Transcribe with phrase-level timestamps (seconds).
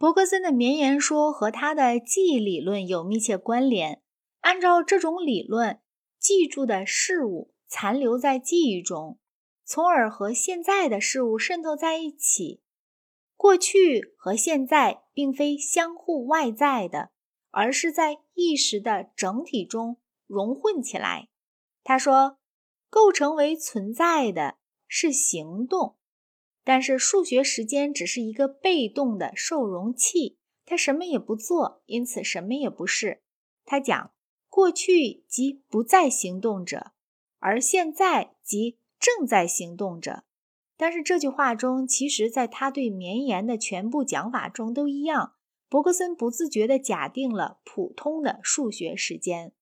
[0.00, 4.00] 伯格森的绵延说和他的记忆理论有密切关联。
[4.40, 5.82] 按照这种理论，
[6.18, 9.18] 记住的事物残留在记忆中，
[9.62, 12.62] 从而和现在的事物渗透在一起。
[13.36, 17.10] 过去和现在并非相互外在的，
[17.50, 21.28] 而是在意识的整体中融混起来。
[21.84, 22.38] 他说，
[22.88, 24.56] 构成为存在的
[24.88, 25.98] 是行动。
[26.70, 33.24] 但是数学时间只是一个被动的受容器，它什么也不做，因此什么也不是。
[33.64, 34.12] 他讲
[34.48, 36.92] 过去即不再行动者，
[37.40, 40.22] 而现在即正在行动者。
[40.76, 45.34] 但是这句话中，其实在他对绵延的全部讲法中都一样。
[45.68, 49.52] 伯格森不自觉地假定了普通的数学时间，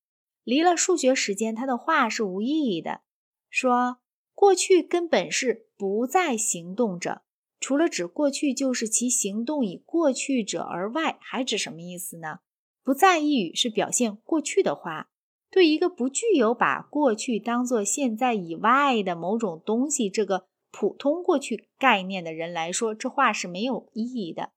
[0.45, 3.01] 离了数学时间，他的话是无意义的。
[3.49, 4.01] 说。
[4.39, 7.23] 过去根本是不再行动者，
[7.59, 12.39] 除了指过去就是其行动以过去者而外，还指什么意思呢？
[12.85, 15.11] 不在意语是表现过去的话，
[15.51, 24.53] 对一个不具有把过去当作现在以外的某种东西这个普通过去概念的人来说，这话是没有意义的。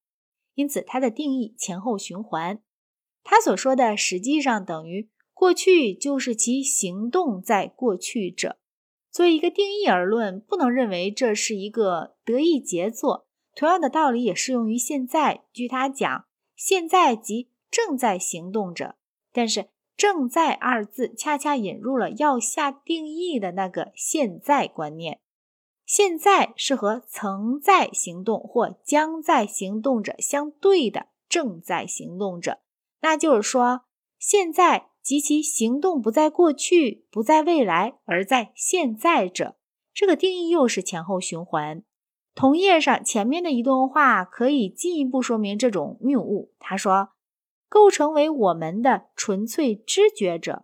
[0.53, 2.61] 因此，它的定义前后循环，
[3.23, 8.59] 他所说的实际上等于过去就是其行动在过去者。
[9.11, 13.27] 作为一个定义而论，不能认为这是一个得意杰作。
[13.53, 15.43] 同样的道理也适用于现在。
[15.51, 18.95] 据他讲，现在即正在行动着。
[19.33, 19.67] 但是
[19.97, 25.19] “正在”二字恰恰引入了要下定义的那个现在观念。
[25.85, 32.59] 现在是和曾在行动或将在行动者相对的正在行动者。
[33.01, 33.81] 那就是说，
[34.17, 34.90] 现在。
[35.01, 39.57] 及其行动不在过去，不在未来，而在现在者，
[39.93, 41.83] 这个定义又是前后循环。
[42.33, 46.53] 同页上前面的一段话可以进一步说明这种谬误。
[46.59, 47.09] 他说
[47.67, 50.63] ：“构成为我们的纯粹知觉者，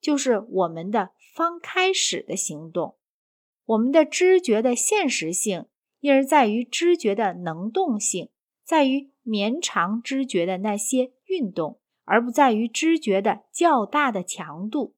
[0.00, 2.96] 就是我们的方开始的行动。
[3.66, 5.66] 我们的知觉的现实性，
[6.00, 8.30] 因而在于知觉的能动性，
[8.64, 14.94] 在于绵长知觉的那些运动。”而不在于知觉的较大的强度。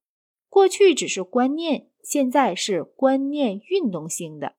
[0.48, 4.54] 过去只是观念，现在是观念运动性的。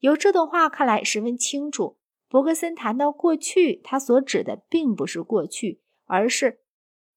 [0.00, 6.60] 由这段话看来十分清楚，伯格森谈到过去，他所指的并不是过去，而是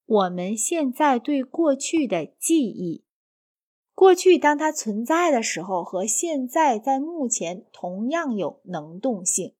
[0.04, 3.04] 我们现在对过去的记忆。
[3.94, 9.54] 过去当它存在的时候，和现在在目前同样有能动性。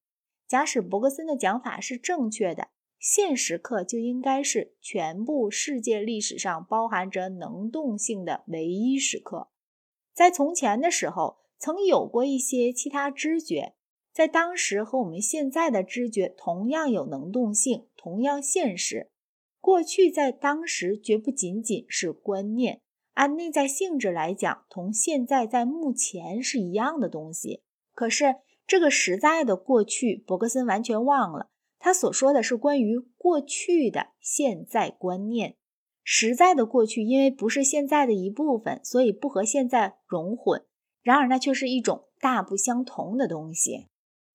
[0.46, 2.68] 假使伯格森的讲法是正确的。
[2.98, 9.48] 现时刻就应该是全部世界历史上包含着能动性的唯一时刻。
[10.12, 13.74] 在从前的时候，曾有过一些其他知觉，
[14.12, 19.10] 在当时和我们现在的知觉同样有能动性，同样现实。
[19.60, 22.80] 过去在当时绝不仅仅是观念，
[23.14, 27.62] 按内在性质来讲，同现在在目前是一样的东西。
[27.94, 31.50] 可是这个实在的过去，伯格森完全忘了。
[31.78, 35.56] 他所说的是关于过去的现在观念，
[36.02, 40.64] 实在的过去，因为不是现在的一部分，所以不和现在融混。
[41.02, 43.86] 然而，那却是一种大不相同的东西。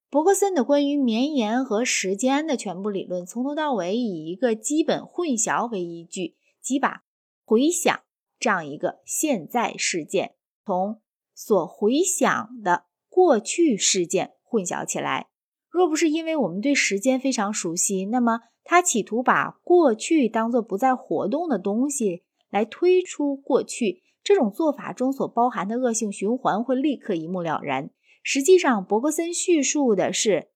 [0.10, 7.04] 伯克森的关于绵延和时间的全部理论，从头到尾以一个基本混淆为依据，即把
[7.44, 8.02] 回想
[8.40, 11.02] 这样一个现在事件从
[11.34, 15.30] 所回想的过去事件混淆起来。
[15.74, 27.90] 若不是因为我们对时间非常熟悉，那么他企图把过去当作不再活动的东西来推出过去，这种做法中所包含的恶性循环会立刻一目了然。
[28.22, 30.50] 实际上，伯格森叙述的是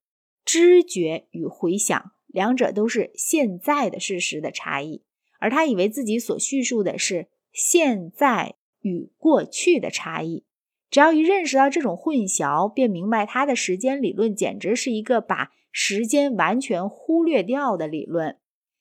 [0.44, 5.02] 知觉与回想两者都是现在的事实的差异，
[5.40, 10.44] 而他以为自己所叙述的是现在与过去的差异。
[10.90, 18.38] 只要一认识到这种混淆，便明白他的时间理论简直是一个把时间完全忽略掉的理论。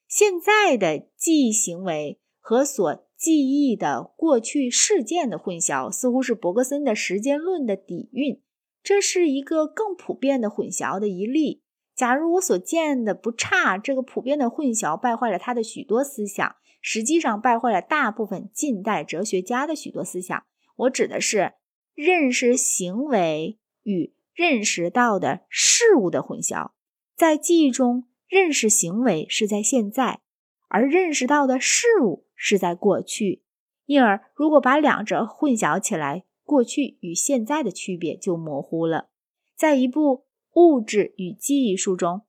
[0.08, 8.42] 现在的记忆行为和所记忆的过去事件的混淆，似乎是伯格森的时间论的底蕴。
[8.82, 11.64] 这是一个更普遍的混淆的一例。
[11.94, 20.46] 假如我所见的不差，这个普遍的混淆败坏了他的许多思想，实际上败坏了大部分近代哲学家的许多思想。
[20.78, 21.56] 我指的是。
[21.98, 26.70] 认识行为与认识到的事物的混淆，
[27.16, 30.20] 在记忆中，认识行为是在现在，
[30.68, 33.42] 而认识到的事物是在过去。
[33.88, 39.10] 因而，如果把两者混淆起来，过去与现在的区别就模糊了。
[39.56, 42.22] 在一部物质与记忆书中，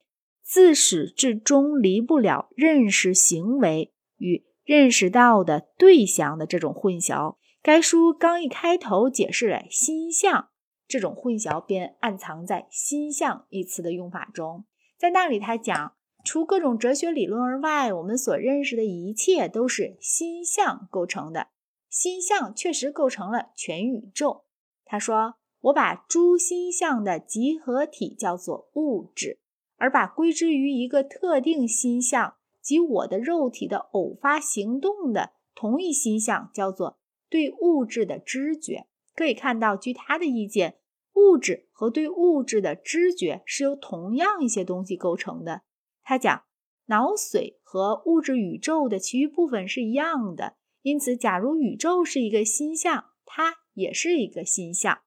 [0.42, 7.36] 自始至终离不了认识行为与认识到的对象的这种混淆。
[7.68, 10.48] 该书刚一开头解释了心象，
[10.86, 14.64] 这种混淆便暗藏在“心象”一词的用法中。
[14.96, 15.92] 在那里，他讲，
[16.24, 21.48] 除各种哲学理论而外，我们所认识的一切都是心象构成的。
[21.90, 24.44] 心象确实构成了全宇宙。
[24.86, 25.34] 他说
[25.68, 29.40] ：“我把诸心象的集合体叫做物质，
[29.76, 36.96] 而把归之于一个特定心象及我的肉体的偶发行动的同一心象叫做。”
[37.28, 40.78] 对物质的知觉，可以看到，据他的意见，
[41.14, 45.62] 物质和对物质的知觉是由同样一些东西构成的。
[46.02, 46.44] 他讲，
[46.86, 55.00] 脑髓和物质宇宙的其余部分是一样的，因此，假如宇宙是一个心象，它也是一个心象。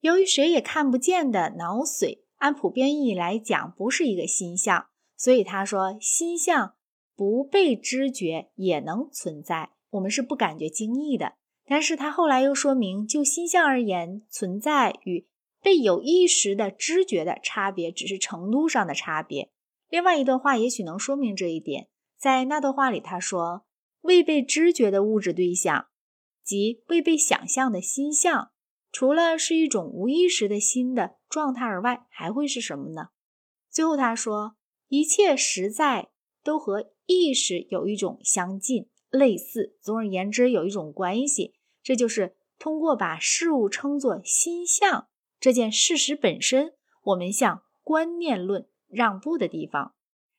[0.00, 6.74] 由于谁也看不见的脑髓，按普遍意义来讲，不是一个心象，所以他说，心象
[7.16, 9.70] 不被知觉也能存在。
[9.94, 11.34] 我们是不感觉惊异的，
[11.66, 15.26] 但是他后来又说明，就心象而言，存在与
[15.62, 19.50] 被有意识的知觉的差别只是程度上的差别。
[19.88, 21.88] 另外一段话也许能说明这一点，
[22.18, 23.64] 在那段话里他说，
[24.00, 25.86] 未被知觉的物质对象
[26.42, 28.50] 即未被想象的心象，
[28.90, 33.10] 除了是一种无意识的心的状态而外，还会是什么呢？
[33.70, 34.56] 最后他说，
[34.88, 36.10] 一切实在
[36.42, 38.88] 都和意识有一种相近。
[39.14, 45.06] 类似，总而言之，有一种关系，这就是通过把事物称作心象
[45.38, 46.72] 这件事实本身，
[47.04, 49.94] 我们向观念论让步的地方。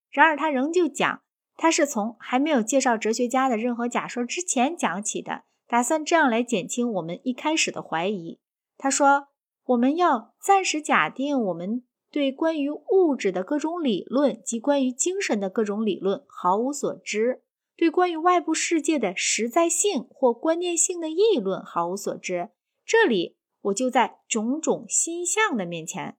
[0.09, 1.21] 然而，他仍旧讲，
[1.55, 8.41] 他是从还没有介绍哲学家的任何假说之前讲起的，打算这样来减轻我们一开始的怀疑。
[8.77, 9.29] 他说，
[9.67, 17.41] 我们要暂时假定我们对关于物质的各种理论及关于精神的各种理论毫无所知。
[17.77, 22.51] 对关于外部世界的实在性或观念性的议论毫无所知。
[22.85, 26.17] 这里我就在种种心象的面前。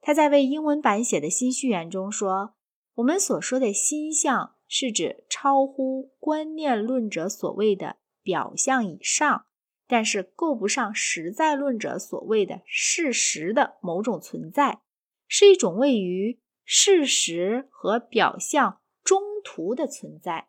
[0.00, 2.54] 他在为英文版写的新序言中说
[2.96, 9.46] ：“我们所说的心象，是指超乎观念论者所谓的表象以上，
[9.86, 14.82] 但是够不上实在论者所谓的事实的某种存在，
[15.26, 20.48] 是一种位于事实和表象中途的存在。”